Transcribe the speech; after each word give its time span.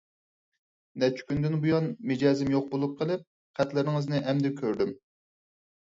نەچچە 1.03 1.27
كۈندىن 1.27 1.57
بۇيان 1.65 1.91
مىجەزىم 2.11 2.51
يوق 2.55 2.65
بولۇپ 2.73 2.97
قېلىپ 3.03 3.27
خەتلىرىڭىزنى 3.61 4.23
ئەمدى 4.23 4.53
كۆردۈم. 4.63 4.97